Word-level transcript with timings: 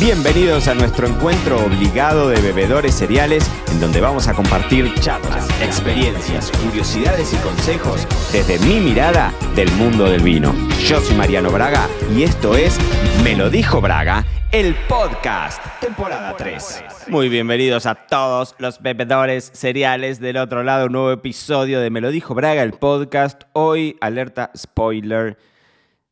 Bienvenidos 0.00 0.68
a 0.68 0.74
nuestro 0.74 1.08
encuentro 1.08 1.56
obligado 1.66 2.28
de 2.28 2.40
bebedores 2.40 2.94
cereales, 2.94 3.50
en 3.72 3.80
donde 3.80 4.00
vamos 4.00 4.28
a 4.28 4.32
compartir 4.32 4.94
charlas, 5.00 5.48
experiencias, 5.60 6.52
curiosidades 6.52 7.34
y 7.34 7.36
consejos 7.38 8.06
desde 8.30 8.60
mi 8.60 8.78
mirada 8.78 9.34
del 9.56 9.68
mundo 9.72 10.04
del 10.04 10.22
vino. 10.22 10.54
Yo 10.86 11.00
soy 11.00 11.16
Mariano 11.16 11.50
Braga 11.50 11.88
y 12.16 12.22
esto 12.22 12.56
es 12.56 12.78
Me 13.24 13.34
lo 13.34 13.50
dijo 13.50 13.80
Braga, 13.80 14.24
el 14.52 14.76
podcast, 14.88 15.60
temporada 15.80 16.36
3. 16.36 16.84
Muy 17.08 17.28
bienvenidos 17.28 17.84
a 17.86 17.96
todos 17.96 18.54
los 18.58 18.80
bebedores 18.80 19.50
cereales 19.52 20.20
del 20.20 20.36
otro 20.36 20.62
lado, 20.62 20.86
un 20.86 20.92
nuevo 20.92 21.10
episodio 21.10 21.80
de 21.80 21.90
Me 21.90 22.00
lo 22.00 22.12
dijo 22.12 22.36
Braga, 22.36 22.62
el 22.62 22.74
podcast. 22.74 23.42
Hoy, 23.52 23.96
alerta 24.00 24.52
spoiler, 24.56 25.36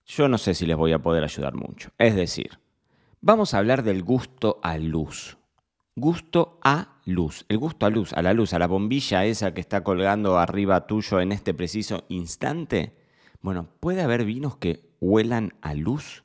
yo 0.05 0.27
no 0.27 0.39
sé 0.39 0.55
si 0.55 0.67
les 0.67 0.77
voy 0.77 0.93
a 0.93 0.99
poder 0.99 1.23
ayudar 1.23 1.55
mucho. 1.55 1.91
Es 1.99 2.17
decir, 2.17 2.59
Vamos 3.21 3.55
a 3.55 3.59
hablar 3.59 3.83
del 3.83 4.03
gusto 4.03 4.61
a 4.63 4.79
luz. 4.79 5.39
Gusto 5.97 6.59
a 6.63 7.01
luz. 7.07 7.47
El 7.49 7.59
gusto 7.59 7.87
a 7.87 7.91
luz, 7.91 8.13
a 8.13 8.23
la 8.23 8.35
luz, 8.35 8.53
a 8.53 8.59
la 8.59 8.67
bombilla 8.67 9.25
esa 9.25 9.55
que 9.55 9.61
está 9.61 9.83
colgando 9.83 10.39
arriba 10.39 10.87
tuyo 10.87 11.21
en 11.21 11.33
este 11.33 11.55
preciso 11.55 12.05
instante. 12.09 12.95
Bueno, 13.41 13.69
¿puede 13.81 14.03
haber 14.03 14.25
vinos 14.25 14.57
que 14.57 14.91
huelan 15.01 15.55
a 15.63 15.75
luz? 15.75 16.25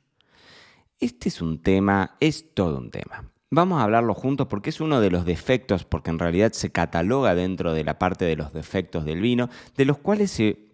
Este 1.00 1.30
es 1.30 1.42
un 1.42 1.62
tema, 1.62 2.18
es 2.20 2.54
todo 2.54 2.78
un 2.78 2.92
tema. 2.92 3.32
Vamos 3.50 3.80
a 3.80 3.84
hablarlo 3.84 4.14
juntos 4.14 4.48
porque 4.48 4.70
es 4.70 4.82
uno 4.82 5.02
de 5.02 5.12
los 5.12 5.26
defectos, 5.26 5.86
porque 5.86 6.10
en 6.10 6.20
realidad 6.20 6.52
se 6.52 6.72
cataloga 6.72 7.36
dentro 7.36 7.74
de 7.74 7.84
la 7.84 7.98
parte 7.98 8.26
de 8.26 8.36
los 8.36 8.54
defectos 8.54 9.06
del 9.06 9.22
vino, 9.22 9.50
de 9.76 9.86
los 9.86 9.98
cuales 9.98 10.32
se, 10.32 10.68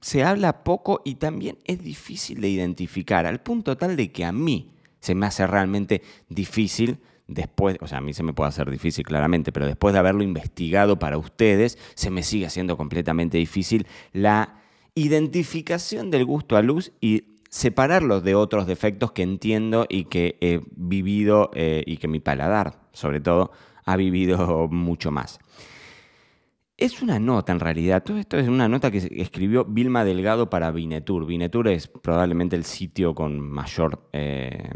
se 0.00 0.24
habla 0.24 0.64
poco 0.64 1.02
y 1.04 1.16
también 1.16 1.58
es 1.64 1.82
difícil 1.82 2.40
de 2.40 2.48
identificar, 2.48 3.26
al 3.26 3.40
punto 3.40 3.76
tal 3.76 3.96
de 3.96 4.10
que 4.10 4.24
a 4.24 4.32
mí, 4.32 4.73
se 5.04 5.14
me 5.14 5.26
hace 5.26 5.46
realmente 5.46 6.00
difícil 6.30 6.98
después, 7.26 7.76
o 7.82 7.86
sea, 7.86 7.98
a 7.98 8.00
mí 8.00 8.14
se 8.14 8.22
me 8.22 8.32
puede 8.32 8.48
hacer 8.48 8.70
difícil 8.70 9.04
claramente, 9.04 9.52
pero 9.52 9.66
después 9.66 9.92
de 9.92 9.98
haberlo 9.98 10.22
investigado 10.22 10.98
para 10.98 11.18
ustedes, 11.18 11.78
se 11.94 12.10
me 12.10 12.22
sigue 12.22 12.46
haciendo 12.46 12.78
completamente 12.78 13.36
difícil 13.36 13.86
la 14.12 14.60
identificación 14.94 16.10
del 16.10 16.24
gusto 16.24 16.56
a 16.56 16.62
luz 16.62 16.92
y 17.02 17.34
separarlo 17.50 18.22
de 18.22 18.34
otros 18.34 18.66
defectos 18.66 19.12
que 19.12 19.22
entiendo 19.22 19.84
y 19.90 20.04
que 20.04 20.38
he 20.40 20.62
vivido 20.74 21.50
eh, 21.54 21.84
y 21.86 21.98
que 21.98 22.08
mi 22.08 22.20
paladar, 22.20 22.80
sobre 22.92 23.20
todo, 23.20 23.52
ha 23.84 23.96
vivido 23.96 24.68
mucho 24.70 25.10
más. 25.10 25.38
Es 26.76 27.02
una 27.02 27.20
nota 27.20 27.52
en 27.52 27.60
realidad, 27.60 28.02
todo 28.02 28.18
esto 28.18 28.36
es 28.36 28.48
una 28.48 28.68
nota 28.68 28.90
que 28.90 28.98
escribió 29.12 29.64
Vilma 29.64 30.04
Delgado 30.04 30.50
para 30.50 30.72
Vinetur. 30.72 31.24
Vinetur 31.24 31.68
es 31.68 31.86
probablemente 31.86 32.56
el 32.56 32.64
sitio 32.64 33.14
con 33.14 33.40
mayor 33.40 34.08
eh, 34.12 34.70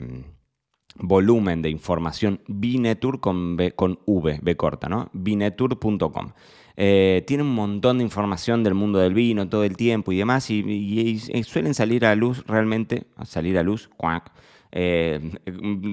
volumen 0.94 1.60
de 1.60 1.70
información. 1.70 2.40
Vinetur 2.46 3.20
con, 3.20 3.56
con 3.74 3.98
V, 4.06 4.38
B 4.40 4.56
corta, 4.56 4.88
¿no? 4.88 5.10
Vinetur.com. 5.12 6.32
Eh, 6.76 7.24
tiene 7.26 7.42
un 7.42 7.52
montón 7.56 7.98
de 7.98 8.04
información 8.04 8.62
del 8.62 8.74
mundo 8.74 9.00
del 9.00 9.12
vino 9.12 9.48
todo 9.48 9.64
el 9.64 9.76
tiempo 9.76 10.12
y 10.12 10.18
demás, 10.18 10.48
y, 10.50 11.18
suelen 11.42 11.74
salir 11.74 12.06
a 12.06 12.14
luz 12.14 12.44
realmente, 12.46 13.08
salir 13.24 13.58
a 13.58 13.64
luz, 13.64 13.90
cuac, 13.96 14.30
eh, 14.72 15.38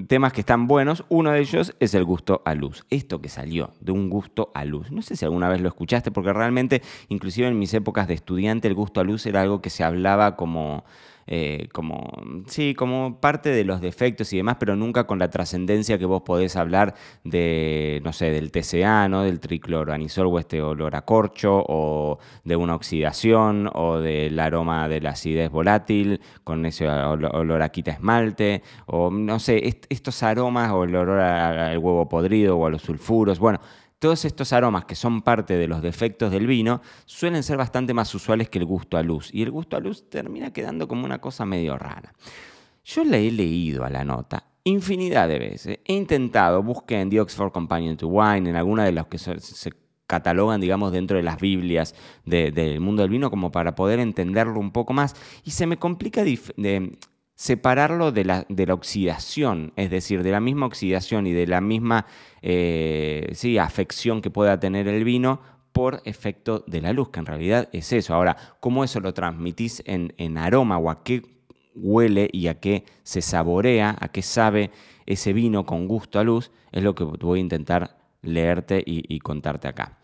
temas 0.07 0.33
que 0.33 0.41
están 0.41 0.67
buenos. 0.67 1.05
Uno 1.09 1.31
de 1.31 1.39
ellos 1.39 1.75
es 1.79 1.93
el 1.93 2.03
gusto 2.03 2.41
a 2.45 2.55
luz. 2.55 2.85
Esto 2.89 3.21
que 3.21 3.29
salió 3.29 3.73
de 3.79 3.91
un 3.91 4.09
gusto 4.09 4.51
a 4.53 4.65
luz. 4.65 4.91
No 4.91 5.01
sé 5.01 5.15
si 5.15 5.25
alguna 5.25 5.49
vez 5.49 5.61
lo 5.61 5.67
escuchaste, 5.67 6.11
porque 6.11 6.33
realmente, 6.33 6.81
inclusive 7.09 7.47
en 7.47 7.59
mis 7.59 7.73
épocas 7.73 8.07
de 8.07 8.13
estudiante, 8.13 8.67
el 8.67 8.75
gusto 8.75 8.99
a 8.99 9.03
luz 9.03 9.25
era 9.25 9.41
algo 9.41 9.61
que 9.61 9.69
se 9.69 9.83
hablaba 9.83 10.35
como 10.35 10.83
eh, 11.27 11.69
como, 11.73 12.11
sí, 12.47 12.75
como 12.75 13.19
parte 13.19 13.49
de 13.49 13.63
los 13.63 13.81
defectos 13.81 14.31
y 14.33 14.37
demás, 14.37 14.57
pero 14.59 14.75
nunca 14.75 15.05
con 15.05 15.17
la 15.17 15.29
trascendencia 15.29 15.97
que 15.97 16.05
vos 16.05 16.21
podés 16.21 16.55
hablar 16.55 16.93
de, 17.23 17.99
no 18.03 18.13
sé, 18.13 18.29
del 18.31 18.51
TCA, 18.51 19.09
¿no? 19.09 19.23
del 19.23 19.39
tricloroanisol 19.39 20.27
o 20.27 20.39
este 20.39 20.61
olor 20.61 20.95
a 20.95 21.03
corcho, 21.03 21.63
o 21.67 22.19
de 22.43 22.55
una 22.55 22.75
oxidación, 22.75 23.69
o 23.73 23.99
del 23.99 24.39
aroma 24.39 24.87
de 24.87 25.01
la 25.01 25.11
acidez 25.11 25.49
volátil, 25.49 26.21
con 26.43 26.65
ese 26.65 26.87
olor 26.87 27.61
a 27.61 27.69
quita 27.69 27.91
esmalte, 27.91 28.61
o 28.85 29.09
no 29.09 29.39
sé, 29.39 29.79
estos 29.89 30.21
aromas, 30.21 30.71
o 30.71 30.83
el 30.83 30.95
olor 30.95 31.19
al 31.19 31.77
huevo 31.77 32.07
podrido, 32.07 32.57
o 32.57 32.67
a 32.67 32.69
los 32.69 32.83
sulfuros, 32.83 33.39
bueno, 33.39 33.59
todos 33.99 34.25
estos 34.25 34.53
aromas 34.53 34.85
que 34.85 34.95
son 34.95 35.21
parte 35.21 35.55
de 35.57 35.67
los 35.67 35.81
defectos 35.81 36.31
del 36.31 36.47
vino 36.47 36.81
suelen 37.05 37.43
ser 37.43 37.57
bastante 37.57 37.93
más 37.93 38.13
usuales 38.13 38.49
que 38.49 38.59
el 38.59 38.65
gusto 38.65 38.97
a 38.97 39.03
luz. 39.03 39.29
Y 39.33 39.43
el 39.43 39.51
gusto 39.51 39.77
a 39.77 39.79
luz 39.79 40.09
termina 40.09 40.51
quedando 40.51 40.87
como 40.87 41.05
una 41.05 41.19
cosa 41.19 41.45
medio 41.45 41.77
rara. 41.77 42.13
Yo 42.83 43.03
le 43.03 43.27
he 43.27 43.31
leído 43.31 43.83
a 43.83 43.89
la 43.89 44.03
nota 44.03 44.45
infinidad 44.65 45.29
de 45.29 45.39
veces. 45.39 45.79
He 45.85 45.93
intentado, 45.93 46.61
busqué 46.61 46.99
en 46.99 47.09
The 47.09 47.21
Oxford 47.21 47.51
Companion 47.51 47.95
to 47.97 48.07
Wine, 48.07 48.49
en 48.49 48.55
alguna 48.55 48.83
de 48.83 48.91
las 48.91 49.07
que 49.07 49.17
se 49.17 49.71
catalogan, 50.07 50.61
digamos, 50.61 50.91
dentro 50.91 51.17
de 51.17 51.23
las 51.23 51.39
Biblias 51.39 51.95
del 52.25 52.79
mundo 52.81 53.01
del 53.03 53.11
vino, 53.11 53.29
como 53.29 53.51
para 53.51 53.75
poder 53.75 53.99
entenderlo 53.99 54.59
un 54.59 54.71
poco 54.71 54.93
más. 54.93 55.15
Y 55.43 55.51
se 55.51 55.67
me 55.67 55.77
complica 55.77 56.23
de, 56.23 56.97
separarlo 57.35 58.11
de 58.11 58.25
la, 58.25 58.45
de 58.47 58.65
la, 58.65 58.73
oxidación, 58.73 59.73
es 59.75 59.89
decir, 59.89 60.23
de 60.23 60.31
la 60.31 60.39
misma 60.39 60.65
oxidación 60.65 61.27
y 61.27 61.33
de 61.33 61.47
la 61.47 61.61
misma 61.61 62.05
eh, 62.41 63.29
sí, 63.33 63.57
afección 63.57 64.21
que 64.21 64.29
pueda 64.29 64.59
tener 64.59 64.87
el 64.87 65.03
vino 65.03 65.41
por 65.73 66.01
efecto 66.05 66.63
de 66.67 66.81
la 66.81 66.93
luz, 66.93 67.09
que 67.09 67.19
en 67.19 67.25
realidad 67.25 67.69
es 67.73 67.91
eso. 67.91 68.13
Ahora, 68.13 68.37
¿cómo 68.61 68.85
eso 68.85 69.01
lo 69.01 69.13
transmitís 69.13 69.83
en, 69.85 70.13
en 70.17 70.37
aroma 70.37 70.77
o 70.77 70.89
a 70.89 71.03
qué 71.03 71.21
huele 71.75 72.29
y 72.31 72.47
a 72.47 72.61
qué 72.61 72.85
se 73.03 73.21
saborea, 73.21 73.95
a 73.99 74.07
qué 74.07 74.21
sabe 74.21 74.71
ese 75.05 75.33
vino 75.33 75.65
con 75.65 75.89
gusto 75.89 76.19
a 76.19 76.23
luz? 76.23 76.51
Es 76.71 76.81
lo 76.81 76.95
que 76.95 77.03
voy 77.03 77.39
a 77.39 77.41
intentar 77.41 77.97
leerte 78.25 78.83
y, 78.85 79.19
contarte 79.19 79.67
acá. 79.67 79.97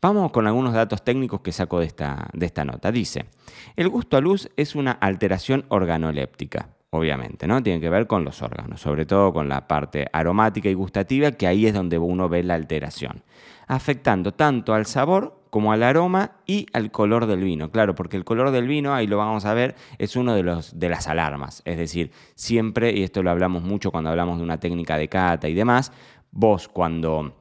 Vamos 0.00 0.32
con 0.32 0.46
algunos 0.46 0.74
datos 0.74 1.02
técnicos 1.02 1.40
que 1.40 1.52
saco 1.52 1.80
de 1.80 1.86
esta, 1.86 2.28
de 2.32 2.46
esta 2.46 2.64
nota. 2.64 2.92
Dice, 2.92 3.26
el 3.74 3.88
gusto 3.88 4.16
a 4.16 4.20
luz 4.20 4.50
es 4.56 4.74
una 4.74 4.92
alteración 4.92 5.64
organoléptica 5.68 6.68
obviamente, 6.96 7.48
¿no? 7.48 7.60
Tiene 7.60 7.80
que 7.80 7.90
ver 7.90 8.06
con 8.06 8.24
los 8.24 8.40
órganos, 8.40 8.80
sobre 8.80 9.04
todo 9.04 9.32
con 9.32 9.48
la 9.48 9.66
parte 9.66 10.06
aromática 10.12 10.68
y 10.68 10.74
gustativa, 10.74 11.32
que 11.32 11.48
ahí 11.48 11.66
es 11.66 11.74
donde 11.74 11.98
uno 11.98 12.28
ve 12.28 12.44
la 12.44 12.54
alteración, 12.54 13.24
afectando 13.66 14.32
tanto 14.32 14.74
al 14.74 14.86
sabor 14.86 15.44
como 15.50 15.72
al 15.72 15.82
aroma 15.82 16.32
y 16.46 16.66
al 16.72 16.90
color 16.90 17.26
del 17.26 17.42
vino. 17.42 17.70
Claro, 17.70 17.94
porque 17.94 18.16
el 18.16 18.24
color 18.24 18.50
del 18.50 18.66
vino, 18.66 18.94
ahí 18.94 19.06
lo 19.06 19.18
vamos 19.18 19.44
a 19.44 19.54
ver, 19.54 19.74
es 19.98 20.16
uno 20.16 20.34
de, 20.34 20.42
los, 20.42 20.78
de 20.78 20.88
las 20.88 21.08
alarmas. 21.08 21.62
Es 21.64 21.78
decir, 21.78 22.12
siempre, 22.34 22.92
y 22.92 23.02
esto 23.02 23.22
lo 23.22 23.30
hablamos 23.30 23.62
mucho 23.62 23.90
cuando 23.90 24.10
hablamos 24.10 24.38
de 24.38 24.44
una 24.44 24.60
técnica 24.60 24.96
de 24.96 25.08
cata 25.08 25.48
y 25.48 25.54
demás, 25.54 25.92
vos 26.30 26.68
cuando 26.68 27.36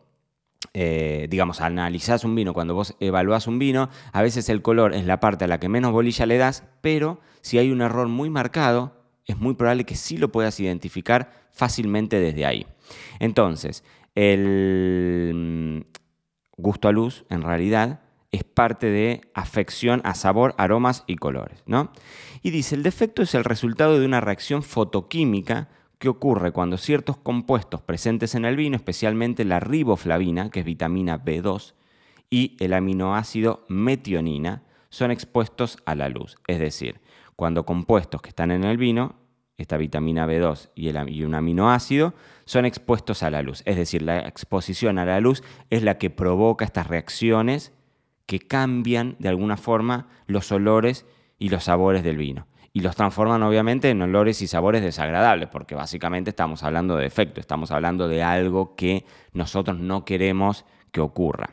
eh, 0.74 1.28
digamos, 1.30 1.62
analizás 1.62 2.24
un 2.24 2.36
vino, 2.36 2.54
cuando 2.54 2.74
vos 2.74 2.96
evaluás 3.00 3.48
un 3.48 3.60
vino, 3.60 3.90
a 4.12 4.22
veces 4.22 4.50
el 4.50 4.62
color 4.62 4.94
es 4.94 5.06
la 5.06 5.20
parte 5.20 5.46
a 5.46 5.48
la 5.48 5.60
que 5.60 5.70
menos 5.70 5.92
bolilla 5.92 6.26
le 6.26 6.38
das, 6.38 6.64
pero 6.82 7.20
si 7.42 7.58
hay 7.58 7.72
un 7.72 7.82
error 7.82 8.08
muy 8.08 8.30
marcado, 8.30 9.04
es 9.26 9.38
muy 9.38 9.54
probable 9.54 9.86
que 9.86 9.96
sí 9.96 10.18
lo 10.18 10.32
puedas 10.32 10.60
identificar 10.60 11.32
fácilmente 11.52 12.20
desde 12.20 12.46
ahí. 12.46 12.66
Entonces, 13.20 13.84
el 14.16 15.32
mm, 15.34 15.82
gusto 16.58 16.88
a 16.88 16.92
luz, 16.92 17.26
en 17.30 17.42
realidad, 17.42 18.02
es 18.32 18.44
parte 18.44 18.88
de 18.88 19.22
afección 19.34 20.02
a 20.04 20.16
sabor, 20.16 20.56
aromas 20.58 21.04
y 21.08 21.18
colores, 21.18 21.64
¿no? 21.68 21.92
Y 22.42 22.50
dice, 22.50 22.76
el 22.76 22.84
defecto 22.84 23.22
es 23.22 23.36
el 23.36 23.44
resultado 23.44 24.00
de 24.00 24.06
una 24.06 24.22
reacción 24.22 24.64
fotoquímica 24.64 25.70
que 26.04 26.10
ocurre 26.10 26.52
cuando 26.52 26.76
ciertos 26.76 27.16
compuestos 27.16 27.82
presentes 27.82 28.36
en 28.36 28.44
el 28.44 28.58
vino, 28.58 28.76
especialmente 28.76 29.46
la 29.46 29.62
riboflavina, 29.62 30.50
que 30.50 30.60
es 30.60 30.66
vitamina 30.66 31.24
B2, 31.24 31.76
y 32.30 32.58
el 32.60 32.74
aminoácido 32.74 33.64
metionina, 33.70 34.64
son 34.90 35.12
expuestos 35.12 35.78
a 35.86 35.96
la 35.96 36.10
luz. 36.10 36.36
Es 36.46 36.60
decir, 36.60 37.00
cuando 37.38 37.66
compuestos 37.66 38.22
que 38.22 38.28
están 38.28 38.52
en 38.52 38.66
el 38.66 38.76
vino, 38.76 39.16
esta 39.58 39.78
vitamina 39.78 40.28
B2 40.28 40.72
y, 40.76 40.90
y, 40.90 41.24
un 41.24 41.36
aminoácido, 41.36 42.14
son 42.44 42.66
expuestos 42.66 43.24
a 43.24 43.32
la 43.32 43.42
luz. 43.42 43.64
Es 43.66 43.78
decir, 43.78 44.02
la 44.02 44.28
exposición 44.28 45.00
a 45.00 45.06
la 45.06 45.22
luz 45.22 45.42
es 45.70 45.84
la 45.84 45.98
que 45.98 46.10
provoca 46.10 46.66
estas 46.66 46.88
reacciones 46.88 47.72
que 48.26 48.40
cambian 48.40 49.16
de 49.20 49.30
alguna 49.30 49.56
forma 49.56 50.10
los 50.28 50.52
olores 50.52 51.06
y 51.40 51.48
los 51.48 51.64
sabores 51.64 52.04
del 52.04 52.18
vino 52.18 52.46
y 52.74 52.80
los 52.80 52.96
transforman 52.96 53.44
obviamente 53.44 53.92
en 53.92 54.02
olores 54.02 54.42
y 54.42 54.48
sabores 54.48 54.82
desagradables, 54.82 55.48
porque 55.48 55.76
básicamente 55.76 56.32
estamos 56.32 56.64
hablando 56.64 56.98
de 56.98 57.06
efecto, 57.06 57.40
estamos 57.40 57.72
hablando 57.72 58.08
de 58.08 58.24
algo 58.24 58.76
que 58.76 59.06
nosotros 59.32 59.78
no 59.80 60.04
queremos 60.06 60.66
que 60.92 61.00
ocurra. 61.00 61.52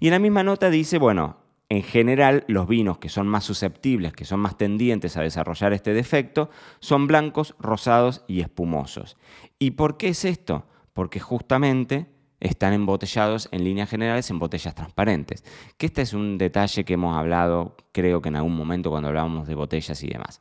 Y 0.00 0.06
en 0.08 0.12
la 0.12 0.18
misma 0.18 0.42
nota 0.42 0.70
dice, 0.70 0.96
bueno, 0.96 1.36
en 1.68 1.82
general 1.82 2.44
los 2.48 2.66
vinos 2.68 2.96
que 2.98 3.10
son 3.10 3.26
más 3.26 3.44
susceptibles, 3.44 4.14
que 4.14 4.24
son 4.24 4.40
más 4.40 4.56
tendientes 4.56 5.16
a 5.18 5.22
desarrollar 5.22 5.74
este 5.74 5.92
defecto, 5.92 6.48
son 6.80 7.06
blancos, 7.06 7.54
rosados 7.58 8.24
y 8.26 8.40
espumosos. 8.40 9.18
¿Y 9.58 9.72
por 9.72 9.98
qué 9.98 10.08
es 10.08 10.24
esto? 10.24 10.66
Porque 10.94 11.20
justamente 11.20 12.06
están 12.40 12.72
embotellados 12.72 13.48
en 13.52 13.64
líneas 13.64 13.88
generales 13.88 14.30
en 14.30 14.38
botellas 14.38 14.74
transparentes. 14.74 15.44
Que 15.76 15.86
este 15.86 16.02
es 16.02 16.12
un 16.12 16.38
detalle 16.38 16.84
que 16.84 16.94
hemos 16.94 17.16
hablado, 17.16 17.76
creo 17.92 18.20
que 18.20 18.28
en 18.28 18.36
algún 18.36 18.56
momento 18.56 18.90
cuando 18.90 19.08
hablábamos 19.08 19.46
de 19.46 19.54
botellas 19.54 20.02
y 20.02 20.08
demás. 20.08 20.40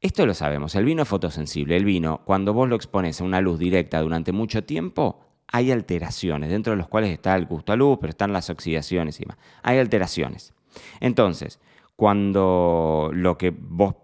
Esto 0.00 0.26
lo 0.26 0.34
sabemos, 0.34 0.74
el 0.74 0.84
vino 0.84 1.02
es 1.02 1.08
fotosensible. 1.08 1.76
El 1.76 1.84
vino, 1.84 2.22
cuando 2.24 2.52
vos 2.52 2.68
lo 2.68 2.74
expones 2.74 3.20
a 3.20 3.24
una 3.24 3.40
luz 3.40 3.58
directa 3.58 4.00
durante 4.00 4.32
mucho 4.32 4.64
tiempo, 4.64 5.20
hay 5.46 5.70
alteraciones, 5.70 6.50
dentro 6.50 6.72
de 6.72 6.78
los 6.78 6.88
cuales 6.88 7.10
está 7.10 7.36
el 7.36 7.46
gusto 7.46 7.72
a 7.72 7.76
luz, 7.76 7.98
pero 8.00 8.10
están 8.10 8.32
las 8.32 8.50
oxidaciones 8.50 9.20
y 9.20 9.24
demás. 9.24 9.38
Hay 9.62 9.78
alteraciones. 9.78 10.54
Entonces, 11.00 11.60
cuando 11.94 13.10
lo 13.12 13.38
que 13.38 13.50
vos 13.50 13.94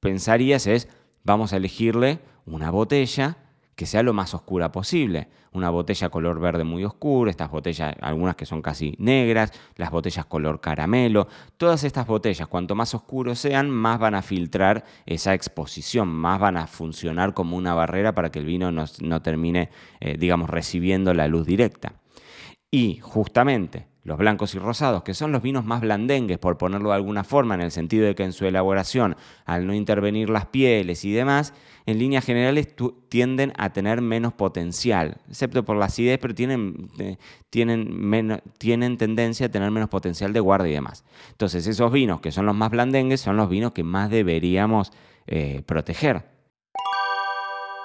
pensarías 0.00 0.66
es, 0.66 0.88
vamos 1.24 1.52
a 1.52 1.56
elegirle 1.56 2.20
una 2.44 2.70
botella 2.70 3.38
que 3.76 3.84
sea 3.84 4.02
lo 4.02 4.14
más 4.14 4.34
oscura 4.34 4.72
posible. 4.72 5.28
Una 5.52 5.68
botella 5.70 6.08
color 6.08 6.40
verde 6.40 6.64
muy 6.64 6.82
oscuro, 6.84 7.30
estas 7.30 7.50
botellas, 7.50 7.94
algunas 8.00 8.34
que 8.34 8.46
son 8.46 8.62
casi 8.62 8.96
negras, 8.98 9.52
las 9.76 9.90
botellas 9.90 10.24
color 10.24 10.60
caramelo. 10.60 11.28
Todas 11.58 11.84
estas 11.84 12.06
botellas, 12.06 12.48
cuanto 12.48 12.74
más 12.74 12.94
oscuros 12.94 13.38
sean, 13.38 13.70
más 13.70 13.98
van 13.98 14.14
a 14.14 14.22
filtrar 14.22 14.84
esa 15.04 15.34
exposición, 15.34 16.08
más 16.08 16.40
van 16.40 16.56
a 16.56 16.66
funcionar 16.66 17.34
como 17.34 17.56
una 17.56 17.74
barrera 17.74 18.14
para 18.14 18.30
que 18.30 18.38
el 18.38 18.46
vino 18.46 18.72
no, 18.72 19.22
termine, 19.22 19.70
eh, 20.00 20.16
digamos, 20.18 20.48
recibiendo 20.48 21.12
la 21.12 21.28
luz 21.28 21.46
directa. 21.46 21.92
Y 22.70 22.98
justamente 23.00 23.86
los 24.06 24.18
blancos 24.18 24.54
y 24.54 24.58
rosados, 24.60 25.02
que 25.02 25.14
son 25.14 25.32
los 25.32 25.42
vinos 25.42 25.64
más 25.64 25.80
blandengues, 25.80 26.38
por 26.38 26.56
ponerlo 26.56 26.90
de 26.90 26.94
alguna 26.94 27.24
forma, 27.24 27.56
en 27.56 27.60
el 27.60 27.72
sentido 27.72 28.06
de 28.06 28.14
que 28.14 28.22
en 28.22 28.32
su 28.32 28.46
elaboración, 28.46 29.16
al 29.44 29.66
no 29.66 29.74
intervenir 29.74 30.30
las 30.30 30.46
pieles 30.46 31.04
y 31.04 31.10
demás, 31.10 31.52
en 31.86 31.98
líneas 31.98 32.24
generales 32.24 32.68
tienden 33.08 33.52
a 33.58 33.72
tener 33.72 34.02
menos 34.02 34.32
potencial, 34.32 35.18
excepto 35.28 35.64
por 35.64 35.76
la 35.76 35.86
acidez, 35.86 36.20
pero 36.20 36.36
tienen, 36.36 36.88
eh, 37.00 37.16
tienen, 37.50 38.40
tienen 38.58 38.96
tendencia 38.96 39.46
a 39.46 39.48
tener 39.48 39.72
menos 39.72 39.88
potencial 39.88 40.32
de 40.32 40.38
guarda 40.38 40.68
y 40.68 40.72
demás. 40.72 41.04
Entonces, 41.32 41.66
esos 41.66 41.90
vinos 41.90 42.20
que 42.20 42.30
son 42.30 42.46
los 42.46 42.54
más 42.54 42.70
blandengues 42.70 43.20
son 43.20 43.36
los 43.36 43.48
vinos 43.48 43.72
que 43.72 43.82
más 43.82 44.08
deberíamos 44.08 44.92
eh, 45.26 45.62
proteger. 45.66 46.35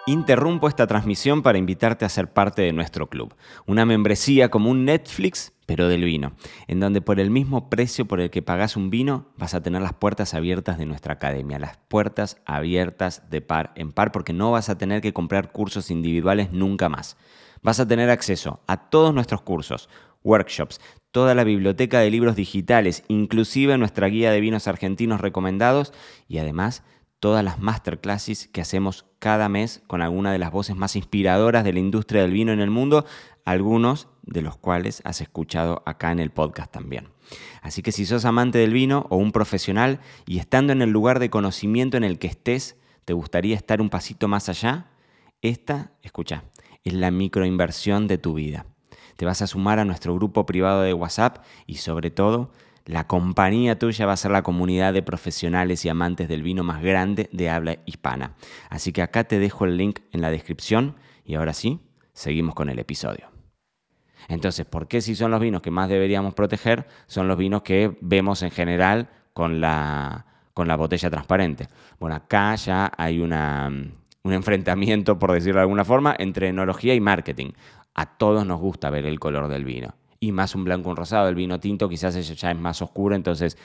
Interrumpo 0.07 0.67
esta 0.67 0.87
transmisión 0.87 1.43
para 1.43 1.59
invitarte 1.59 2.05
a 2.05 2.09
ser 2.09 2.33
parte 2.33 2.63
de 2.63 2.73
nuestro 2.73 3.07
club, 3.07 3.35
una 3.67 3.85
membresía 3.85 4.49
como 4.49 4.71
un 4.71 4.83
Netflix, 4.83 5.53
pero 5.67 5.87
del 5.87 6.03
vino, 6.03 6.33
en 6.67 6.79
donde 6.79 7.01
por 7.01 7.19
el 7.19 7.29
mismo 7.29 7.69
precio 7.69 8.05
por 8.05 8.19
el 8.19 8.31
que 8.31 8.41
pagas 8.41 8.75
un 8.75 8.89
vino 8.89 9.27
vas 9.37 9.53
a 9.53 9.61
tener 9.61 9.83
las 9.83 9.93
puertas 9.93 10.33
abiertas 10.33 10.79
de 10.79 10.87
nuestra 10.87 11.13
academia, 11.13 11.59
las 11.59 11.77
puertas 11.87 12.41
abiertas 12.45 13.29
de 13.29 13.41
par 13.41 13.73
en 13.75 13.91
par, 13.91 14.11
porque 14.11 14.33
no 14.33 14.49
vas 14.49 14.69
a 14.69 14.77
tener 14.79 15.01
que 15.01 15.13
comprar 15.13 15.51
cursos 15.51 15.91
individuales 15.91 16.51
nunca 16.51 16.89
más. 16.89 17.15
Vas 17.61 17.79
a 17.79 17.87
tener 17.87 18.09
acceso 18.09 18.59
a 18.65 18.89
todos 18.89 19.13
nuestros 19.13 19.43
cursos, 19.43 19.87
workshops, 20.23 20.81
toda 21.11 21.35
la 21.35 21.43
biblioteca 21.43 21.99
de 21.99 22.09
libros 22.09 22.35
digitales, 22.35 23.03
inclusive 23.07 23.77
nuestra 23.77 24.07
guía 24.07 24.31
de 24.31 24.41
vinos 24.41 24.67
argentinos 24.67 25.21
recomendados 25.21 25.93
y 26.27 26.39
además 26.39 26.83
todas 27.21 27.45
las 27.45 27.59
masterclasses 27.59 28.47
que 28.47 28.61
hacemos 28.61 29.05
cada 29.19 29.47
mes 29.47 29.83
con 29.85 30.01
alguna 30.01 30.31
de 30.31 30.39
las 30.39 30.51
voces 30.51 30.75
más 30.75 30.95
inspiradoras 30.95 31.63
de 31.63 31.71
la 31.71 31.79
industria 31.79 32.23
del 32.23 32.31
vino 32.31 32.51
en 32.51 32.59
el 32.59 32.71
mundo, 32.71 33.05
algunos 33.45 34.07
de 34.23 34.41
los 34.41 34.57
cuales 34.57 35.03
has 35.05 35.21
escuchado 35.21 35.83
acá 35.85 36.11
en 36.11 36.19
el 36.19 36.31
podcast 36.31 36.71
también. 36.71 37.09
Así 37.61 37.83
que 37.83 37.91
si 37.91 38.07
sos 38.07 38.25
amante 38.25 38.57
del 38.57 38.73
vino 38.73 39.05
o 39.11 39.17
un 39.17 39.31
profesional 39.31 39.99
y 40.25 40.39
estando 40.39 40.73
en 40.73 40.81
el 40.81 40.89
lugar 40.89 41.19
de 41.19 41.29
conocimiento 41.29 41.95
en 41.95 42.03
el 42.03 42.17
que 42.17 42.25
estés, 42.25 42.75
te 43.05 43.13
gustaría 43.13 43.55
estar 43.55 43.81
un 43.81 43.91
pasito 43.91 44.27
más 44.27 44.49
allá, 44.49 44.87
esta, 45.43 45.91
escucha, 46.01 46.45
es 46.83 46.93
la 46.93 47.11
microinversión 47.11 48.07
de 48.07 48.17
tu 48.17 48.33
vida. 48.33 48.65
Te 49.15 49.25
vas 49.25 49.43
a 49.43 49.47
sumar 49.47 49.77
a 49.77 49.85
nuestro 49.85 50.15
grupo 50.15 50.47
privado 50.47 50.81
de 50.81 50.95
WhatsApp 50.95 51.43
y 51.67 51.75
sobre 51.75 52.09
todo 52.09 52.51
la 52.85 53.07
compañía 53.07 53.77
tuya 53.77 54.05
va 54.05 54.13
a 54.13 54.17
ser 54.17 54.31
la 54.31 54.41
comunidad 54.41 54.93
de 54.93 55.03
profesionales 55.03 55.85
y 55.85 55.89
amantes 55.89 56.27
del 56.27 56.41
vino 56.41 56.63
más 56.63 56.81
grande 56.81 57.29
de 57.31 57.49
habla 57.49 57.77
hispana. 57.85 58.35
Así 58.69 58.91
que 58.91 59.01
acá 59.01 59.23
te 59.25 59.39
dejo 59.39 59.65
el 59.65 59.77
link 59.77 59.99
en 60.11 60.21
la 60.21 60.31
descripción 60.31 60.95
y 61.23 61.35
ahora 61.35 61.53
sí, 61.53 61.79
seguimos 62.13 62.55
con 62.55 62.69
el 62.69 62.79
episodio. 62.79 63.29
Entonces, 64.27 64.65
¿por 64.65 64.87
qué 64.87 65.01
si 65.01 65.15
son 65.15 65.31
los 65.31 65.39
vinos 65.39 65.61
que 65.61 65.71
más 65.71 65.89
deberíamos 65.89 66.33
proteger? 66.33 66.87
Son 67.07 67.27
los 67.27 67.37
vinos 67.37 67.61
que 67.63 67.97
vemos 68.01 68.41
en 68.43 68.51
general 68.51 69.09
con 69.33 69.61
la, 69.61 70.25
con 70.53 70.67
la 70.67 70.75
botella 70.75 71.09
transparente. 71.09 71.67
Bueno, 71.99 72.15
acá 72.15 72.55
ya 72.55 72.91
hay 72.97 73.19
un 73.19 73.93
enfrentamiento, 74.23 75.19
por 75.19 75.31
decirlo 75.31 75.59
de 75.59 75.63
alguna 75.63 75.85
forma, 75.85 76.15
entre 76.17 76.49
enología 76.49 76.93
y 76.93 76.99
marketing. 76.99 77.51
A 77.93 78.17
todos 78.17 78.45
nos 78.45 78.59
gusta 78.59 78.89
ver 78.89 79.05
el 79.05 79.19
color 79.19 79.47
del 79.47 79.65
vino 79.65 79.95
y 80.23 80.31
más 80.31 80.53
un 80.53 80.63
blanco, 80.63 80.89
un 80.89 80.95
rosado. 80.95 81.27
El 81.27 81.35
vino 81.35 81.59
tinto 81.59 81.89
quizás 81.89 82.13
ya 82.39 82.51
es 82.51 82.57
más 82.59 82.81
oscuro, 82.81 83.15
entonces 83.15 83.57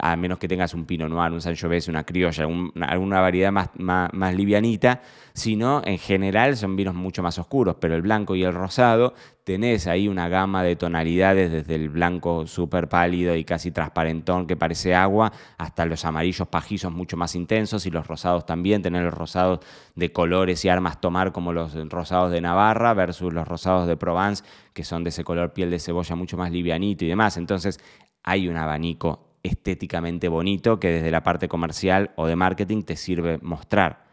a 0.00 0.16
menos 0.16 0.38
que 0.38 0.48
tengas 0.48 0.74
un 0.74 0.84
Pinot 0.84 1.08
Noir, 1.08 1.32
un 1.32 1.40
Sangiovese, 1.40 1.90
una 1.90 2.04
criolla, 2.04 2.46
alguna 2.82 3.20
variedad 3.20 3.52
más, 3.52 3.70
más, 3.76 4.34
livianita, 4.34 5.00
sino 5.32 5.82
en 5.84 5.98
general 5.98 6.56
son 6.56 6.76
vinos 6.76 6.94
mucho 6.94 7.22
más 7.22 7.38
oscuros, 7.38 7.76
pero 7.80 7.94
el 7.94 8.02
blanco 8.02 8.34
y 8.34 8.42
el 8.42 8.52
rosado 8.52 9.14
tenés 9.44 9.86
ahí 9.86 10.08
una 10.08 10.28
gama 10.28 10.62
de 10.62 10.76
tonalidades 10.76 11.50
desde 11.50 11.76
el 11.76 11.88
blanco 11.88 12.46
súper 12.46 12.88
pálido 12.88 13.34
y 13.34 13.44
casi 13.44 13.70
transparentón 13.70 14.46
que 14.46 14.56
parece 14.56 14.94
agua 14.94 15.32
hasta 15.56 15.86
los 15.86 16.04
amarillos 16.04 16.48
pajizos 16.48 16.92
mucho 16.92 17.16
más 17.16 17.34
intensos 17.34 17.86
y 17.86 17.90
los 17.90 18.06
rosados 18.06 18.44
también, 18.44 18.82
tener 18.82 19.04
los 19.04 19.14
rosados 19.14 19.60
de 19.94 20.12
colores 20.12 20.64
y 20.64 20.68
armas 20.68 21.00
tomar 21.00 21.32
como 21.32 21.52
los 21.52 21.74
rosados 21.88 22.30
de 22.30 22.40
Navarra 22.40 22.92
versus 22.92 23.32
los 23.32 23.48
rosados 23.48 23.86
de 23.86 23.96
Provence 23.96 24.44
que 24.74 24.84
son 24.84 25.02
de 25.02 25.10
ese 25.10 25.24
color 25.24 25.52
piel 25.54 25.70
de 25.70 25.78
cebolla 25.78 26.14
mucho 26.14 26.36
más 26.36 26.50
livianito 26.50 27.04
y 27.04 27.08
demás. 27.08 27.36
Entonces 27.36 27.80
hay 28.22 28.48
un 28.48 28.56
abanico 28.56 29.27
estéticamente 29.42 30.28
bonito 30.28 30.80
que 30.80 30.88
desde 30.88 31.10
la 31.10 31.22
parte 31.22 31.48
comercial 31.48 32.10
o 32.16 32.26
de 32.26 32.36
marketing 32.36 32.82
te 32.82 32.96
sirve 32.96 33.38
mostrar. 33.38 34.04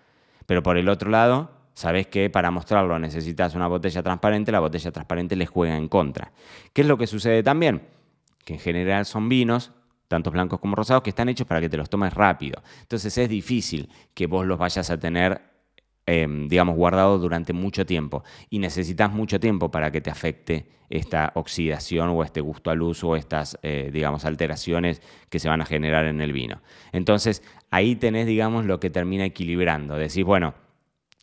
Pero 0.45 0.63
por 0.63 0.77
el 0.77 0.89
otro 0.89 1.09
lado, 1.09 1.51
sabes 1.73 2.07
que 2.07 2.29
para 2.29 2.51
mostrarlo 2.51 2.97
necesitas 2.99 3.55
una 3.55 3.67
botella 3.67 4.03
transparente, 4.03 4.51
la 4.51 4.59
botella 4.59 4.91
transparente 4.91 5.35
les 5.35 5.49
juega 5.49 5.75
en 5.75 5.87
contra. 5.87 6.31
¿Qué 6.73 6.81
es 6.81 6.87
lo 6.87 6.97
que 6.97 7.07
sucede 7.07 7.43
también? 7.43 7.87
Que 8.43 8.53
en 8.53 8.59
general 8.59 9.05
son 9.05 9.27
vinos, 9.27 9.71
tanto 10.07 10.31
blancos 10.31 10.59
como 10.59 10.75
rosados, 10.75 11.03
que 11.03 11.09
están 11.09 11.29
hechos 11.29 11.47
para 11.47 11.61
que 11.61 11.69
te 11.69 11.77
los 11.77 11.89
tomes 11.89 12.13
rápido. 12.13 12.61
Entonces 12.81 13.17
es 13.17 13.29
difícil 13.29 13.89
que 14.13 14.27
vos 14.27 14.45
los 14.45 14.57
vayas 14.59 14.89
a 14.89 14.99
tener 14.99 15.54
Em, 16.07 16.47
digamos, 16.47 16.75
guardado 16.75 17.17
durante 17.17 17.51
mucho 17.51 17.83
tiempo 17.83 18.23
y 18.51 18.59
necesitas 18.59 19.11
mucho 19.11 19.39
tiempo 19.39 19.71
para 19.71 19.89
que 19.89 20.01
te 20.01 20.11
afecte 20.11 20.67
esta 20.87 21.31
oxidación 21.33 22.09
o 22.09 22.23
este 22.23 22.41
gusto 22.41 22.69
al 22.69 22.83
uso 22.83 23.09
o 23.09 23.15
estas, 23.15 23.57
eh, 23.63 23.89
digamos, 23.91 24.23
alteraciones 24.23 25.01
que 25.29 25.39
se 25.39 25.49
van 25.49 25.61
a 25.61 25.65
generar 25.65 26.05
en 26.05 26.21
el 26.21 26.31
vino. 26.31 26.61
Entonces, 26.91 27.41
ahí 27.71 27.95
tenés, 27.95 28.27
digamos, 28.27 28.65
lo 28.65 28.79
que 28.79 28.91
termina 28.91 29.25
equilibrando. 29.25 29.95
Decís, 29.95 30.23
bueno, 30.23 30.53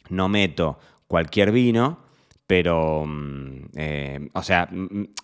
no 0.08 0.28
meto 0.28 0.80
cualquier 1.06 1.52
vino, 1.52 2.00
pero, 2.48 3.04
mm, 3.06 3.66
eh, 3.76 4.30
o 4.32 4.42
sea, 4.42 4.68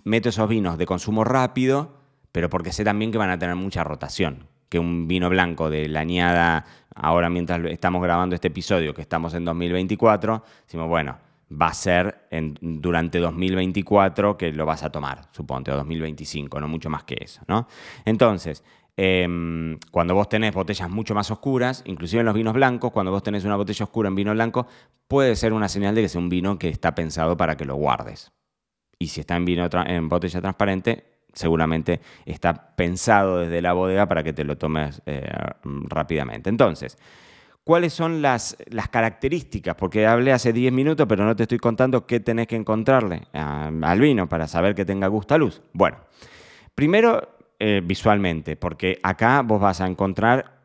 meto 0.05 0.29
esos 0.29 0.49
vinos 0.49 0.79
de 0.79 0.87
consumo 0.87 1.25
rápido, 1.25 1.97
pero 2.31 2.49
porque 2.49 2.71
sé 2.71 2.85
también 2.85 3.11
que 3.11 3.19
van 3.19 3.31
a 3.31 3.41
tener 3.41 3.57
mucha 3.57 3.83
rotación 3.83 4.47
que 4.69 4.79
un 4.79 5.09
vino 5.09 5.29
blanco 5.31 5.71
de 5.71 5.89
la 5.89 6.01
añada, 6.01 6.65
ahora 7.01 7.31
mientras 7.31 7.65
estamos 7.67 8.03
grabando 8.03 8.35
este 8.35 8.49
episodio, 8.49 8.95
que 8.95 9.03
estamos 9.03 9.35
en 9.35 9.45
2024, 9.45 10.43
decimos, 10.67 10.89
bueno, 10.89 11.17
va 11.51 11.69
a 11.69 11.75
ser 11.75 12.29
durante 12.61 13.19
2024 13.19 14.37
que 14.37 14.53
lo 14.53 14.67
vas 14.67 14.83
a 14.83 14.91
tomar, 14.91 15.29
suponte, 15.33 15.73
o 15.73 15.77
2025, 15.77 16.61
no 16.61 16.69
mucho 16.69 16.91
más 16.91 17.05
que 17.05 17.17
eso, 17.21 17.41
¿no? 17.49 17.69
Entonces, 18.05 18.63
em, 18.97 19.79
cuando 19.91 20.15
vos 20.15 20.29
tenés 20.29 20.55
botellas 20.55 20.91
mucho 20.91 21.15
más 21.15 21.31
oscuras, 21.31 21.83
inclusive 21.87 22.21
en 22.21 22.27
los 22.27 22.35
vinos 22.35 22.55
blancos, 22.55 22.93
cuando 22.93 23.13
vos 23.13 23.23
tenés 23.23 23.45
una 23.45 23.57
botella 23.57 23.85
oscura 23.85 24.09
en 24.09 24.15
vino 24.15 24.33
blanco, 24.33 24.67
puede 25.07 25.37
ser 25.37 25.53
una 25.53 25.69
señal 25.69 25.95
de 25.95 26.03
que 26.03 26.07
es 26.07 26.15
un 26.15 26.29
vino 26.29 26.59
que 26.59 26.69
está 26.69 26.95
pensado 26.95 27.37
para 27.37 27.57
que 27.57 27.65
lo 27.65 27.77
guardes. 27.77 28.33
Y 28.99 29.09
si 29.09 29.21
está 29.21 29.37
en, 29.37 29.45
vino 29.45 29.67
en 29.87 30.09
botella 30.09 30.41
transparente, 30.41 31.18
seguramente 31.33 32.01
está 32.27 32.75
pensado 32.75 33.39
desde 33.39 33.63
la 33.63 33.73
bodega 33.73 34.07
para 34.07 34.23
que 34.23 34.33
te 34.33 34.45
lo 34.45 34.57
tomes 34.57 35.03
eh, 35.07 35.31
rápidamente. 35.63 36.51
Entonces, 36.51 36.99
¿cuáles 37.65 37.93
son 37.93 38.23
las, 38.23 38.57
las, 38.71 38.89
características? 38.89 39.75
Porque 39.75 40.07
hablé 40.07 40.33
hace 40.33 40.53
10 40.53 40.73
minutos, 40.73 41.07
pero 41.09 41.25
no 41.25 41.37
te 41.37 41.45
estoy 41.45 41.59
contando 41.59 42.07
qué 42.07 42.21
tenés 42.21 42.47
que 42.47 42.57
encontrarle 42.57 43.23
al 43.33 44.01
vino 44.01 44.29
para 44.29 44.47
saber 44.47 44.75
que 44.75 44.85
tenga 44.85 45.07
gusto 45.07 45.35
a 45.35 45.39
luz. 45.39 45.63
Bueno, 45.73 45.99
primero 46.75 47.37
eh, 47.61 47.81
visualmente, 47.85 48.57
porque 48.57 48.99
acá 49.03 49.43
vos 49.43 49.61
vas 49.61 49.81
a 49.81 49.87
encontrar 49.87 50.58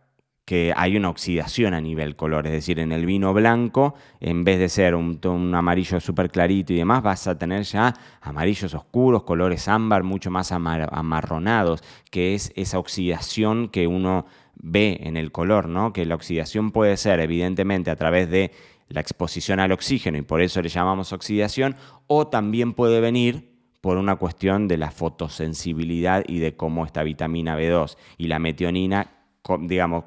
que 0.54 0.72
hay 0.78 0.96
una 0.96 1.10
oxidación 1.10 1.74
a 1.74 1.82
nivel 1.82 2.16
color, 2.16 2.46
es 2.46 2.54
decir, 2.54 2.78
en 2.78 2.92
el 2.92 3.08
vino 3.08 3.34
blanco, 3.34 3.96
en 4.20 4.44
vez 4.44 4.60
de 4.60 4.70
ser 4.70 4.94
un, 4.94 5.20
amarillo 5.56 6.00
súper 6.00 6.30
clarito 6.30 6.74
y 6.74 6.76
demás, 6.76 7.02
vas 7.02 7.26
a 7.26 7.40
tener 7.40 7.64
ya 7.64 7.96
amarillos 8.22 8.76
oscuros, 8.76 9.24
colores 9.24 9.68
ámbar, 9.68 10.04
mucho 10.04 10.30
más 10.30 10.52
amarronados, 10.52 11.84
que 12.12 12.36
es 12.36 12.54
esa 12.56 12.78
oxidación 12.78 13.68
que 13.68 13.88
uno 13.88 14.28
ve 14.54 15.00
en 15.02 15.18
el 15.18 15.32
color, 15.32 15.68
¿no? 15.68 15.92
Que 15.92 16.06
la 16.06 16.14
oxidación 16.14 16.70
puede 16.70 16.98
ser 16.98 17.20
evidentemente 17.20 17.90
a 17.90 17.96
través 17.96 18.30
de 18.30 18.52
la 18.90 19.02
exposición 19.02 19.60
al 19.60 19.72
oxígeno 19.72 20.20
y 20.20 20.22
por 20.22 20.40
eso 20.40 20.62
le 20.62 20.70
llamamos 20.70 21.14
oxidación, 21.14 21.76
o 22.06 22.28
también 22.28 22.74
puede 22.74 23.02
venir 23.02 23.50
por 23.82 23.98
una 23.98 24.18
cuestión 24.18 24.68
de 24.68 24.78
la 24.78 24.92
fotosensibilidad 24.92 26.24
y 26.28 26.38
de 26.38 26.56
cómo 26.56 26.86
esta 26.86 27.02
vitamina 27.02 27.58
B2 27.58 27.98
y 28.20 28.28
la 28.28 28.38
metionina 28.38 29.23
digamos, 29.62 30.06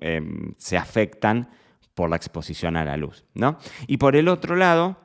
em, 0.00 0.54
se 0.56 0.76
afectan 0.76 1.48
por 1.94 2.10
la 2.10 2.16
exposición 2.16 2.76
a 2.76 2.84
la 2.84 2.96
luz, 2.96 3.24
¿no? 3.34 3.58
Y 3.86 3.96
por 3.96 4.16
el 4.16 4.28
otro 4.28 4.56
lado, 4.56 4.96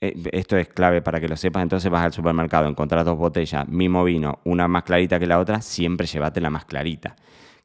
eh, 0.00 0.14
esto 0.32 0.56
es 0.56 0.68
clave 0.68 1.02
para 1.02 1.20
que 1.20 1.28
lo 1.28 1.36
sepas, 1.36 1.62
entonces 1.62 1.90
vas 1.90 2.04
al 2.04 2.12
supermercado, 2.12 2.68
encontrás 2.68 3.04
dos 3.04 3.18
botellas, 3.18 3.66
mismo 3.68 4.04
vino, 4.04 4.40
una 4.44 4.68
más 4.68 4.84
clarita 4.84 5.18
que 5.18 5.26
la 5.26 5.38
otra, 5.38 5.60
siempre 5.60 6.06
llévate 6.06 6.40
la 6.40 6.50
más 6.50 6.64
clarita 6.64 7.16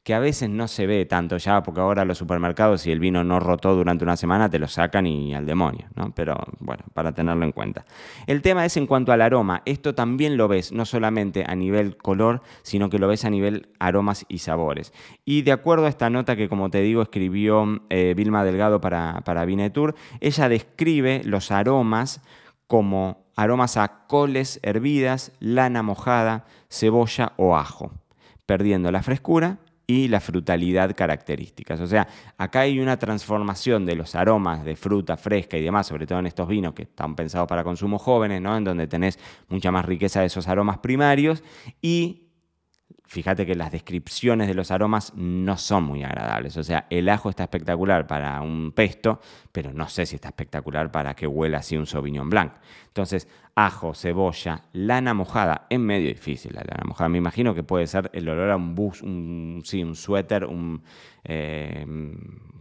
que 0.03 0.15
a 0.15 0.19
veces 0.19 0.49
no 0.49 0.67
se 0.67 0.87
ve 0.87 1.05
tanto 1.05 1.37
ya, 1.37 1.61
porque 1.61 1.79
ahora 1.79 2.05
los 2.05 2.17
supermercados, 2.17 2.81
si 2.81 2.91
el 2.91 2.99
vino 2.99 3.23
no 3.23 3.39
rotó 3.39 3.75
durante 3.75 4.03
una 4.03 4.17
semana, 4.17 4.49
te 4.49 4.57
lo 4.57 4.67
sacan 4.67 5.05
y 5.05 5.35
al 5.35 5.45
demonio, 5.45 5.87
¿no? 5.95 6.11
Pero 6.15 6.37
bueno, 6.59 6.83
para 6.95 7.11
tenerlo 7.11 7.45
en 7.45 7.51
cuenta. 7.51 7.85
El 8.25 8.41
tema 8.41 8.65
es 8.65 8.77
en 8.77 8.87
cuanto 8.87 9.11
al 9.11 9.21
aroma. 9.21 9.61
Esto 9.65 9.93
también 9.93 10.37
lo 10.37 10.47
ves, 10.47 10.71
no 10.71 10.85
solamente 10.85 11.43
a 11.47 11.55
nivel 11.55 11.97
color, 11.97 12.41
sino 12.63 12.89
que 12.89 12.97
lo 12.97 13.07
ves 13.07 13.25
a 13.25 13.29
nivel 13.29 13.69
aromas 13.77 14.25
y 14.27 14.39
sabores. 14.39 14.91
Y 15.23 15.43
de 15.43 15.51
acuerdo 15.51 15.85
a 15.85 15.89
esta 15.89 16.09
nota 16.09 16.35
que, 16.35 16.49
como 16.49 16.71
te 16.71 16.81
digo, 16.81 17.03
escribió 17.03 17.83
eh, 17.89 18.15
Vilma 18.17 18.43
Delgado 18.43 18.81
para, 18.81 19.21
para 19.23 19.45
Vinetour, 19.45 19.93
ella 20.19 20.49
describe 20.49 21.21
los 21.25 21.51
aromas 21.51 22.21
como 22.65 23.27
aromas 23.35 23.77
a 23.77 24.07
coles 24.07 24.59
hervidas, 24.63 25.31
lana 25.39 25.83
mojada, 25.83 26.45
cebolla 26.69 27.33
o 27.37 27.55
ajo, 27.55 27.91
perdiendo 28.47 28.91
la 28.91 29.03
frescura 29.03 29.59
y 29.91 30.07
la 30.07 30.21
frutalidad 30.21 30.95
características. 30.95 31.81
O 31.81 31.87
sea, 31.87 32.07
acá 32.37 32.61
hay 32.61 32.79
una 32.79 32.97
transformación 32.97 33.85
de 33.85 33.95
los 33.95 34.15
aromas 34.15 34.63
de 34.63 34.77
fruta 34.77 35.17
fresca 35.17 35.57
y 35.57 35.63
demás, 35.63 35.87
sobre 35.87 36.07
todo 36.07 36.19
en 36.19 36.27
estos 36.27 36.47
vinos 36.47 36.73
que 36.73 36.83
están 36.83 37.13
pensados 37.15 37.47
para 37.47 37.63
consumo 37.63 37.99
jóvenes, 37.99 38.41
¿no? 38.41 38.55
en 38.55 38.63
donde 38.63 38.87
tenés 38.87 39.19
mucha 39.49 39.69
más 39.69 39.83
riqueza 39.83 40.21
de 40.21 40.27
esos 40.27 40.47
aromas 40.47 40.77
primarios 40.77 41.43
y 41.81 42.30
fíjate 43.05 43.45
que 43.45 43.55
las 43.55 43.71
descripciones 43.71 44.47
de 44.47 44.53
los 44.53 44.71
aromas 44.71 45.13
no 45.15 45.57
son 45.57 45.83
muy 45.83 46.03
agradables. 46.03 46.57
O 46.57 46.63
sea, 46.63 46.87
el 46.89 47.09
ajo 47.09 47.29
está 47.29 47.43
espectacular 47.43 48.07
para 48.07 48.41
un 48.41 48.71
pesto, 48.71 49.19
pero 49.51 49.73
no 49.73 49.87
sé 49.89 50.05
si 50.05 50.15
está 50.15 50.29
espectacular 50.29 50.91
para 50.91 51.13
que 51.13 51.27
huela 51.27 51.59
así 51.59 51.77
un 51.77 51.85
Sauvignon 51.85 52.29
Blanc. 52.29 52.53
Entonces, 52.87 53.27
ajo, 53.55 53.93
cebolla, 53.93 54.63
lana 54.73 55.13
mojada, 55.13 55.67
es 55.69 55.79
medio 55.79 56.07
difícil 56.07 56.53
la 56.53 56.61
lana 56.61 56.83
mojada. 56.85 57.09
Me 57.09 57.17
imagino 57.17 57.53
que 57.53 57.63
puede 57.63 57.87
ser 57.87 58.09
el 58.13 58.27
olor 58.29 58.49
a 58.51 58.55
un 58.55 58.75
bus, 58.75 59.01
un, 59.01 59.61
sí, 59.63 59.83
un 59.83 59.95
suéter, 59.95 60.45
un, 60.45 60.81
eh, 61.23 61.85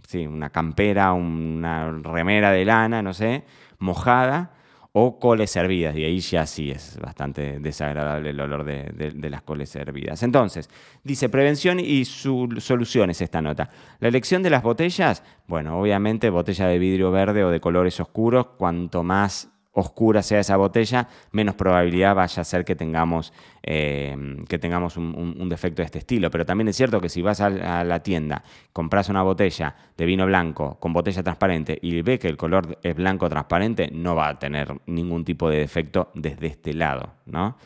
sí, 0.07 0.27
una 0.27 0.51
campera, 0.51 1.13
una 1.13 1.91
remera 1.91 2.51
de 2.53 2.65
lana, 2.65 3.03
no 3.03 3.15
sé, 3.15 3.45
mojada 3.79 4.53
o 4.93 5.21
coles 5.21 5.55
hervidas, 5.55 5.95
y 5.97 6.05
ahí 6.05 6.19
ya 6.19 6.47
sí 6.47 6.71
es 6.71 6.99
bastante 7.01 7.61
desagradable 7.61 8.31
el 8.31 8.41
olor 8.41 8.65
de, 8.65 9.31
las 9.31 9.43
coles 9.43 9.75
hervidas. 9.77 10.23
Entonces, 10.23 10.69
dice 11.05 11.29
prevención 11.29 11.79
y 11.79 12.05
soluciones 12.05 13.21
esta 13.21 13.41
nota. 13.41 13.71
La 14.01 14.09
elección 14.09 14.43
de 14.43 14.51
las 14.51 14.63
botellas, 14.63 15.23
bueno, 15.47 15.81
obviamente 15.81 16.29
botella 16.31 16.67
de 16.67 16.79
vidrio 16.79 17.13
verde 17.13 17.45
o 17.45 17.51
de 17.51 17.61
colores 17.61 18.01
oscuros, 18.01 18.47
cuanto 18.59 19.05
más 19.05 19.49
oscura 19.73 20.23
sea 20.23 20.41
esa 20.41 20.57
botella, 20.57 21.09
menos 21.31 21.55
probabilidad 21.55 22.15
vaya 22.15 22.41
a 22.41 22.45
ser 22.45 22.65
que 22.65 22.75
tengamos, 22.75 23.33
eh, 23.63 24.17
que 24.49 24.59
tengamos 24.59 24.97
un, 24.97 25.49
defecto 25.49 25.83
de 25.83 25.87
este 25.87 25.99
estilo. 25.99 26.31
Pero 26.31 26.45
también 26.45 26.69
es 26.69 26.77
cierto 26.77 27.01
que 27.01 27.09
si 27.09 27.23
vas 27.23 27.41
a, 27.41 27.51
la 27.85 28.03
tienda, 28.03 28.43
compras 28.73 29.09
una 29.09 29.23
botella 29.23 29.75
de 29.97 30.07
vino 30.07 30.27
blanco 30.27 30.79
con 30.81 30.93
botella 30.93 31.23
transparente 31.23 31.79
y 31.81 32.03
ve 32.03 32.19
que 32.19 32.29
el 32.29 32.37
color 32.37 32.79
es 32.83 32.95
blanco 32.95 33.29
transparente, 33.29 33.91
no 33.93 34.15
va 34.15 34.29
a 34.29 34.39
tener 34.39 34.81
ningún 34.87 35.25
tipo 35.25 35.49
de 35.49 35.59
defecto 35.59 36.11
desde 36.15 36.49
este 36.49 36.75
lado. 36.75 37.15
¿no? 37.27 37.57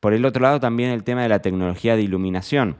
Por 0.00 0.12
el 0.12 0.24
otro 0.24 0.42
lado, 0.42 0.60
también 0.60 0.90
el 0.90 1.04
tema 1.04 1.22
de 1.22 1.28
la 1.28 1.40
tecnología 1.40 1.96
de 1.96 2.02
iluminación, 2.02 2.76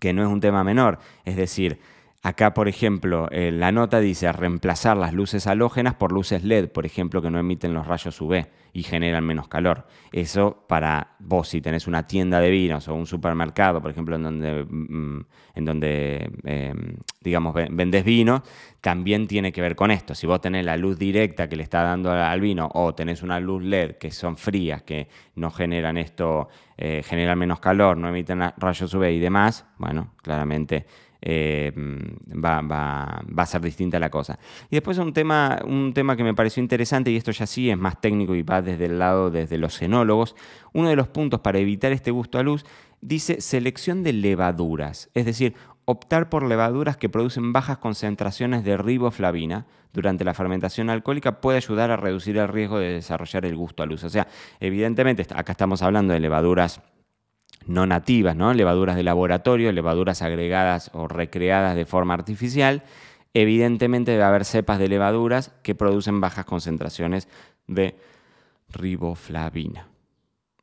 que 0.00 0.12
no 0.12 0.22
es 0.22 0.28
un 0.28 0.40
tema 0.40 0.64
menor. 0.64 0.98
Es 1.24 1.36
decir, 1.36 1.78
Acá, 2.26 2.54
por 2.54 2.66
ejemplo, 2.66 3.28
eh, 3.30 3.52
la 3.52 3.70
nota 3.70 4.00
dice 4.00 4.32
reemplazar 4.32 4.96
las 4.96 5.12
luces 5.12 5.46
halógenas 5.46 5.94
por 5.94 6.10
luces 6.10 6.42
LED, 6.42 6.70
por 6.70 6.84
ejemplo, 6.84 7.22
que 7.22 7.30
no 7.30 7.38
emiten 7.38 7.72
los 7.72 7.86
rayos 7.86 8.20
UV 8.20 8.48
y 8.72 8.82
generan 8.82 9.24
menos 9.24 9.46
calor. 9.46 9.86
Eso 10.10 10.64
para 10.66 11.14
vos, 11.20 11.46
si 11.46 11.60
tenés 11.60 11.86
una 11.86 12.08
tienda 12.08 12.40
de 12.40 12.50
vinos 12.50 12.88
o 12.88 12.94
un 12.94 13.06
supermercado, 13.06 13.80
por 13.80 13.92
ejemplo, 13.92 14.16
en 14.16 14.24
donde, 14.24 14.64
mm, 14.68 15.20
en 15.54 15.64
donde 15.64 16.32
em, 16.42 16.96
digamos, 17.20 17.54
vendés 17.54 18.04
vino, 18.04 18.42
también 18.80 19.28
tiene 19.28 19.52
que 19.52 19.60
ver 19.60 19.76
con 19.76 19.92
esto. 19.92 20.12
Si 20.14 20.26
vos 20.26 20.40
tenés 20.40 20.64
la 20.64 20.76
luz 20.76 20.98
directa 20.98 21.48
que 21.48 21.54
le 21.54 21.62
está 21.62 21.82
dando 21.82 22.10
al 22.10 22.40
vino 22.40 22.68
o 22.74 22.92
tenés 22.92 23.22
una 23.22 23.38
luz 23.38 23.62
LED 23.62 23.98
que 23.98 24.10
son 24.10 24.36
frías, 24.36 24.82
que 24.82 25.08
no 25.36 25.52
generan 25.52 25.96
esto, 25.96 26.48
eh, 26.76 27.02
generan 27.04 27.38
menos 27.38 27.60
calor, 27.60 27.96
no 27.96 28.08
emiten 28.08 28.40
rayos 28.56 28.92
UV 28.92 29.12
y 29.12 29.20
demás, 29.20 29.64
bueno, 29.78 30.12
claramente 30.22 30.86
eh, 31.28 31.72
va, 32.32 33.24
a 33.36 33.46
ser 33.46 33.60
distinta 33.60 33.98
la 33.98 34.10
cosa. 34.10 34.38
Y 34.70 34.76
después 34.76 34.96
un 34.98 35.12
tema, 35.12 35.58
un 35.66 35.92
tema 35.92 36.16
que 36.16 36.22
me 36.22 36.34
pareció 36.34 36.62
interesante, 36.62 37.10
y 37.10 37.16
esto 37.16 37.32
ya 37.32 37.46
sí 37.46 37.68
es 37.68 37.76
más 37.76 38.00
técnico 38.00 38.36
y 38.36 38.42
va 38.42 38.62
desde 38.62 38.84
el 38.84 39.00
lado, 39.00 39.32
desde 39.32 39.58
los 39.58 39.76
cenólogos, 39.76 40.36
uno 40.72 40.88
de 40.88 40.94
los 40.94 41.08
puntos 41.08 41.40
para 41.40 41.58
evitar 41.58 41.90
este 41.90 42.12
gusto 42.12 42.38
a 42.38 42.44
luz 42.44 42.64
dice 43.00 43.40
selección 43.40 44.04
de 44.04 44.12
levaduras, 44.12 45.10
es 45.14 45.26
decir, 45.26 45.54
optar 45.84 46.28
por 46.28 46.44
levaduras 46.44 46.96
que 46.96 47.08
producen 47.08 47.52
bajas 47.52 47.78
concentraciones 47.78 48.62
de 48.62 48.76
riboflavina 48.76 49.66
durante 49.92 50.24
la 50.24 50.32
fermentación 50.32 50.90
alcohólica 50.90 51.40
puede 51.40 51.58
ayudar 51.58 51.90
a 51.90 51.96
reducir 51.96 52.36
el 52.36 52.48
riesgo 52.48 52.78
de 52.78 52.92
desarrollar 52.92 53.44
el 53.44 53.56
gusto 53.56 53.82
a 53.82 53.86
luz. 53.86 54.04
O 54.04 54.10
sea, 54.10 54.28
evidentemente 54.60 55.26
acá 55.34 55.52
estamos 55.52 55.82
hablando 55.82 56.12
de 56.12 56.20
levaduras 56.20 56.80
no 57.66 57.86
nativas, 57.86 58.36
¿no? 58.36 58.54
levaduras 58.54 58.96
de 58.96 59.02
laboratorio, 59.02 59.72
levaduras 59.72 60.22
agregadas 60.22 60.90
o 60.94 61.08
recreadas 61.08 61.76
de 61.76 61.84
forma 61.84 62.14
artificial, 62.14 62.82
evidentemente 63.34 64.12
debe 64.12 64.24
haber 64.24 64.44
cepas 64.44 64.78
de 64.78 64.88
levaduras 64.88 65.52
que 65.62 65.74
producen 65.74 66.20
bajas 66.20 66.44
concentraciones 66.46 67.28
de 67.66 67.96
riboflavina. 68.70 69.88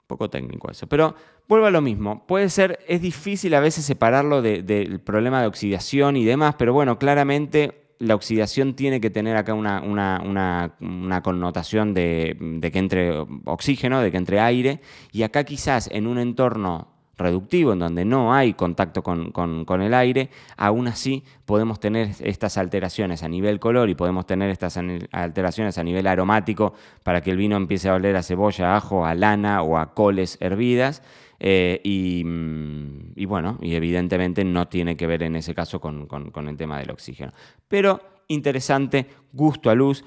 Poco 0.07 0.29
técnico 0.29 0.71
eso, 0.71 0.87
pero 0.87 1.15
vuelvo 1.47 1.67
a 1.67 1.71
lo 1.71 1.81
mismo. 1.81 2.25
Puede 2.25 2.49
ser, 2.49 2.79
es 2.87 3.01
difícil 3.01 3.53
a 3.53 3.59
veces 3.59 3.85
separarlo 3.85 4.41
del 4.41 4.99
problema 5.01 5.41
de 5.41 5.47
oxidación 5.47 6.17
y 6.17 6.25
demás, 6.25 6.55
pero 6.57 6.73
bueno, 6.73 6.97
claramente 6.97 7.83
la 7.99 8.15
oxidación 8.15 8.73
tiene 8.73 8.99
que 8.99 9.09
tener 9.09 9.37
acá 9.37 9.53
una, 9.53 11.21
connotación 11.23 11.93
de, 11.93 12.35
de, 12.39 12.71
que 12.71 12.79
entre 12.79 13.11
oxígeno, 13.45 14.01
de 14.01 14.11
que 14.11 14.17
entre 14.17 14.39
aire, 14.39 14.81
y 15.11 15.23
acá 15.23 15.43
quizás 15.43 15.89
en 15.91 16.07
un 16.07 16.17
entorno 16.17 16.92
reductivo, 17.17 17.73
en 17.73 17.79
donde 17.79 18.05
no 18.05 18.33
hay 18.33 18.53
contacto 18.53 19.03
con, 19.03 19.81
el 19.81 19.93
aire, 19.93 20.29
aún 20.57 20.87
así 20.87 21.23
podemos 21.45 21.79
tener 21.79 22.09
estas 22.19 22.57
alteraciones 22.57 23.23
a 23.23 23.29
nivel 23.29 23.59
color 23.59 23.89
y 23.89 23.95
podemos 23.95 24.25
tener 24.25 24.49
estas 24.49 24.79
alteraciones 25.11 25.77
a 25.77 25.83
nivel 25.83 26.07
aromático 26.07 26.73
para 27.03 27.21
que 27.21 27.31
el 27.31 27.37
vino 27.37 27.55
empiece 27.55 27.89
a 27.89 27.95
oler 27.95 28.15
a 28.15 28.23
cebolla, 28.23 28.75
ajo, 28.75 29.05
a 29.05 29.15
lana 29.15 29.61
o 29.61 29.77
a 29.77 29.93
coles 29.93 30.37
hervidas. 30.39 31.03
Eh, 31.39 31.81
mm, 32.23 33.11
y, 33.15 33.25
bueno, 33.25 33.57
y 33.61 33.75
evidentemente 33.75 34.45
no 34.45 34.67
tiene 34.67 34.95
que 34.95 35.07
ver 35.07 35.23
en 35.23 35.35
ese 35.35 35.53
caso 35.53 35.81
con, 35.81 36.07
con 36.07 36.47
el 36.47 36.57
tema 36.57 36.79
del 36.79 36.91
oxígeno. 36.91 37.33
Pero 37.67 38.01
interesante, 38.27 39.07
gusto 39.33 39.69
a 39.69 39.75
luz, 39.75 40.05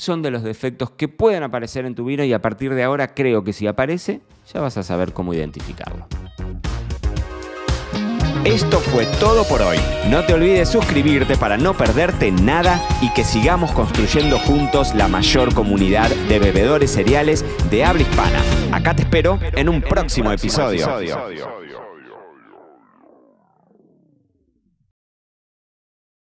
son 0.00 0.22
de 0.22 0.30
los 0.30 0.42
defectos 0.42 0.90
que 0.92 1.08
pueden 1.08 1.42
aparecer 1.42 1.84
en 1.84 1.94
tu 1.94 2.06
vino 2.06 2.24
y 2.24 2.32
a 2.32 2.40
partir 2.40 2.72
de 2.72 2.82
ahora 2.82 3.08
creo 3.12 3.44
que 3.44 3.52
si 3.52 3.66
aparece 3.66 4.22
ya 4.50 4.58
vas 4.58 4.78
a 4.78 4.82
saber 4.82 5.12
cómo 5.12 5.34
identificarlo. 5.34 6.06
Esto 8.46 8.78
fue 8.78 9.04
todo 9.20 9.44
por 9.44 9.60
hoy. 9.60 9.76
No 10.08 10.24
te 10.24 10.32
olvides 10.32 10.70
suscribirte 10.70 11.36
para 11.36 11.58
no 11.58 11.76
perderte 11.76 12.32
nada 12.32 12.82
y 13.02 13.12
que 13.12 13.24
sigamos 13.24 13.72
construyendo 13.72 14.38
juntos 14.38 14.94
la 14.94 15.06
mayor 15.06 15.52
comunidad 15.52 16.08
de 16.08 16.38
bebedores 16.38 16.92
cereales 16.92 17.44
de 17.70 17.84
habla 17.84 18.00
hispana. 18.00 18.42
Acá 18.72 18.96
te 18.96 19.02
espero 19.02 19.38
en 19.52 19.68
un 19.68 19.82
próximo 19.82 20.32
episodio. 20.32 20.88